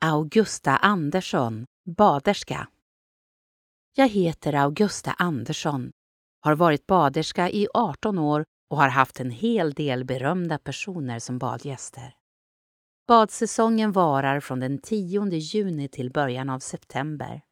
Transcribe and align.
Augusta 0.00 0.76
Andersson, 0.76 1.64
baderska. 1.96 2.68
Jag 3.96 4.08
heter 4.08 4.52
Augusta 4.52 5.12
Andersson, 5.12 5.90
har 6.40 6.54
varit 6.54 6.86
baderska 6.86 7.50
i 7.50 7.68
18 7.74 8.18
år 8.18 8.44
och 8.70 8.76
har 8.76 8.88
haft 8.88 9.20
en 9.20 9.30
hel 9.30 9.72
del 9.72 10.04
berömda 10.04 10.58
personer 10.58 11.18
som 11.18 11.38
badgäster. 11.38 12.16
Badsäsongen 13.08 13.92
varar 13.92 14.40
från 14.40 14.60
den 14.60 14.78
10 14.78 15.28
juni 15.30 15.88
till 15.88 16.10
början 16.10 16.50
av 16.50 16.58
september. 16.58 17.42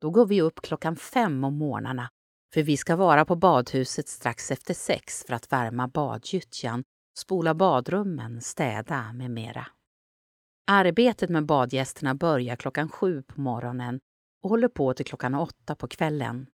Då 0.00 0.10
går 0.10 0.26
vi 0.26 0.42
upp 0.42 0.62
klockan 0.62 0.96
fem 0.96 1.44
om 1.44 1.58
morgnarna 1.58 2.08
för 2.54 2.62
vi 2.62 2.76
ska 2.76 2.96
vara 2.96 3.24
på 3.24 3.36
badhuset 3.36 4.08
strax 4.08 4.50
efter 4.50 4.74
sex 4.74 5.24
för 5.26 5.34
att 5.34 5.52
värma 5.52 5.88
badgyttjan, 5.88 6.84
spola 7.18 7.54
badrummen, 7.54 8.40
städa 8.40 9.12
med 9.12 9.30
mera. 9.30 9.66
Arbetet 10.72 11.30
med 11.30 11.46
badgästerna 11.46 12.14
börjar 12.14 12.56
klockan 12.56 12.88
sju 12.88 13.22
på 13.22 13.40
morgonen 13.40 14.00
och 14.42 14.50
håller 14.50 14.68
på 14.68 14.94
till 14.94 15.06
klockan 15.06 15.34
åtta 15.34 15.74
på 15.74 15.88
kvällen. 15.88 16.46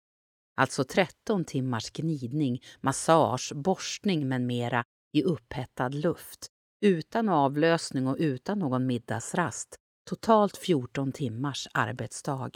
Alltså 0.58 0.84
13 0.84 1.46
timmars 1.46 1.92
gnidning, 1.92 2.62
massage, 2.82 3.52
borstning 3.56 4.28
med 4.28 4.42
mera 4.42 4.84
i 5.14 5.24
upphettad 5.24 5.90
luft, 5.90 6.48
utan 6.82 7.30
avlösning 7.30 8.08
och 8.08 8.16
utan 8.20 8.60
någon 8.60 8.88
middagsrast. 8.88 9.76
Totalt 10.10 10.58
14 10.58 11.12
timmars 11.12 11.68
arbetsdag. 11.74 12.52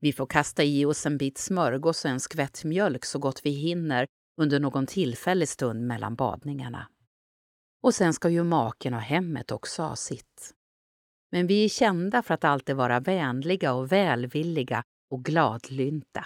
Vi 0.00 0.12
får 0.12 0.26
kasta 0.26 0.64
i 0.64 0.84
oss 0.84 1.06
en 1.06 1.18
bit 1.18 1.38
smörgås 1.38 2.04
och 2.04 2.10
en 2.10 2.20
skvätt 2.20 2.64
mjölk 2.64 3.04
så 3.04 3.18
gott 3.18 3.40
vi 3.44 3.50
hinner 3.50 4.06
under 4.40 4.60
någon 4.60 4.86
tillfällig 4.86 5.48
stund 5.48 5.86
mellan 5.86 6.14
badningarna. 6.14 6.88
Och 7.88 7.94
sen 7.94 8.14
ska 8.14 8.28
ju 8.28 8.42
maken 8.42 8.94
och 8.94 9.00
hemmet 9.00 9.50
också 9.50 9.82
ha 9.82 9.96
sitt. 9.96 10.54
Men 11.32 11.46
vi 11.46 11.64
är 11.64 11.68
kända 11.68 12.22
för 12.22 12.34
att 12.34 12.44
alltid 12.44 12.76
vara 12.76 13.00
vänliga 13.00 13.72
och 13.72 13.92
välvilliga 13.92 14.84
och 15.10 15.24
gladlynta. 15.24 16.24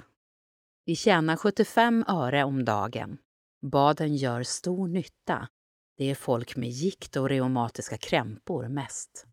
Vi 0.84 0.96
tjänar 0.96 1.36
75 1.36 2.04
öre 2.08 2.44
om 2.44 2.64
dagen. 2.64 3.18
Baden 3.66 4.16
gör 4.16 4.42
stor 4.42 4.88
nytta. 4.88 5.48
Det 5.96 6.10
är 6.10 6.14
folk 6.14 6.56
med 6.56 6.68
gikt 6.68 7.16
och 7.16 7.28
reumatiska 7.28 7.98
krämpor 7.98 8.68
mest. 8.68 9.26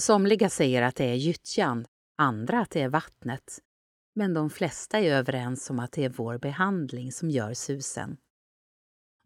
Somliga 0.00 0.50
säger 0.50 0.82
att 0.82 0.96
det 0.96 1.04
är 1.04 1.14
gyttjan, 1.14 1.86
andra 2.18 2.60
att 2.60 2.70
det 2.70 2.82
är 2.82 2.88
vattnet. 2.88 3.58
Men 4.14 4.34
de 4.34 4.50
flesta 4.50 4.98
är 4.98 5.12
överens 5.12 5.70
om 5.70 5.78
att 5.78 5.92
det 5.92 6.04
är 6.04 6.10
vår 6.10 6.38
behandling 6.38 7.12
som 7.12 7.30
gör 7.30 7.54
susen. 7.54 8.16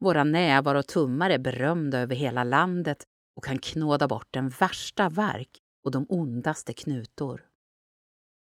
Våra 0.01 0.25
nävar 0.25 0.75
och 0.75 0.87
tummar 0.87 1.31
är 1.31 1.39
berömda 1.39 1.99
över 1.99 2.17
hela 2.17 2.45
landet 2.45 3.05
och 3.37 3.45
kan 3.45 3.59
knåda 3.59 4.09
bort 4.09 4.29
den 4.31 4.49
värsta 4.49 5.09
verk 5.09 5.59
och 5.85 5.91
de 5.91 6.07
ondaste 6.09 6.73
knutor. 6.73 7.47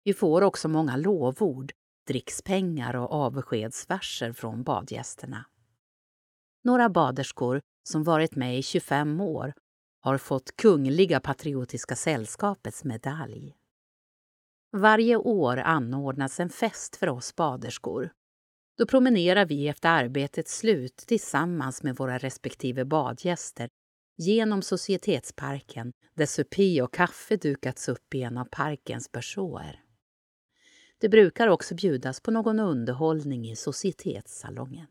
Vi 0.05 0.15
får 0.15 0.43
också 0.43 0.69
många 0.69 0.97
lovord, 0.97 1.73
drickspengar 2.07 2.97
och 2.97 3.13
avskedsverser 3.13 4.33
från 4.33 4.63
badgästerna. 4.63 5.45
Några 6.65 6.89
baderskor 6.89 7.61
som 7.89 8.05
varit 8.05 8.37
med 8.37 8.59
i 8.59 8.63
25 8.63 9.21
år 9.21 9.55
har 10.01 10.19
fått 10.19 10.57
Kungliga 10.57 11.21
Patriotiska 11.21 11.97
Sällskapets 11.97 12.85
medalj. 12.85 13.57
Varje 14.73 15.17
år 15.17 15.57
anordnas 15.59 16.41
en 16.41 16.51
fest 16.51 16.97
för 16.97 17.09
oss 17.09 17.35
baderskor. 17.37 18.13
Då 18.81 18.87
promenerar 18.87 19.47
vi 19.47 19.69
efter 19.69 19.89
arbetets 19.89 20.59
slut 20.59 20.97
tillsammans 20.97 21.83
med 21.83 21.97
våra 21.97 22.19
respektive 22.19 22.85
badgäster 22.85 23.69
genom 24.17 24.63
Societetsparken 24.63 25.93
där 26.15 26.27
supi 26.27 26.81
och 26.81 26.95
kaffe 26.95 27.37
dukats 27.37 27.89
upp 27.89 28.15
i 28.15 28.23
en 28.23 28.39
av 28.39 28.45
parkens 28.45 29.13
bersåer. 29.13 29.81
Det 30.99 31.09
brukar 31.09 31.49
också 31.49 31.75
bjudas 31.75 32.21
på 32.21 32.31
någon 32.31 32.61
underhållning 32.61 33.51
i 33.51 33.57
Societetssalongen. 33.57 34.87